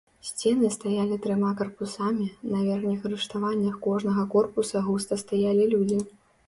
[0.27, 6.07] Сцены стаялі трыма карпусамі, на верхніх рыштаваннях кожнага корпуса густа стаялі людзі.